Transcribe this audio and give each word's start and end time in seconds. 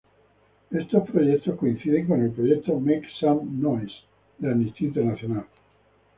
Este 0.71 0.99
proyecto 1.01 1.55
coincide 1.55 2.07
con 2.07 2.23
el 2.23 2.31
proyecto 2.31 2.79
"Make 2.79 3.07
Some 3.19 3.43
Noise" 3.43 3.93
de 4.39 4.51
Amnistía 4.51 4.87
Internacional. 4.87 5.45